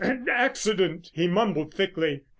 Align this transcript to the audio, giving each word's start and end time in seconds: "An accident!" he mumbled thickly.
"An 0.03 0.27
accident!" 0.29 1.11
he 1.13 1.27
mumbled 1.27 1.75
thickly. 1.75 2.21